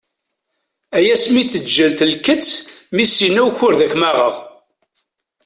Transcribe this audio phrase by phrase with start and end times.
[0.95, 2.45] Ay asmi teǧǧel telket,
[2.93, 4.35] mi s-yenna ukured ad kem-aɣeɣ!